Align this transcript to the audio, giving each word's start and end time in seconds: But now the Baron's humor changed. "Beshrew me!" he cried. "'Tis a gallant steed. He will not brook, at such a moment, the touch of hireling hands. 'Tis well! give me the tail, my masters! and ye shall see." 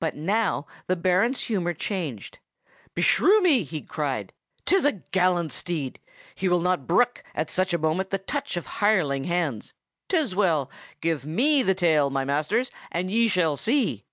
But 0.00 0.16
now 0.16 0.66
the 0.86 0.96
Baron's 0.96 1.42
humor 1.42 1.74
changed. 1.74 2.38
"Beshrew 2.94 3.42
me!" 3.42 3.62
he 3.62 3.82
cried. 3.82 4.32
"'Tis 4.64 4.86
a 4.86 4.92
gallant 5.10 5.52
steed. 5.52 5.98
He 6.34 6.48
will 6.48 6.60
not 6.62 6.86
brook, 6.86 7.22
at 7.34 7.50
such 7.50 7.74
a 7.74 7.78
moment, 7.78 8.08
the 8.08 8.16
touch 8.16 8.56
of 8.56 8.64
hireling 8.80 9.24
hands. 9.24 9.74
'Tis 10.08 10.34
well! 10.34 10.70
give 11.02 11.26
me 11.26 11.62
the 11.62 11.74
tail, 11.74 12.08
my 12.08 12.24
masters! 12.24 12.70
and 12.90 13.10
ye 13.10 13.28
shall 13.28 13.58
see." 13.58 14.06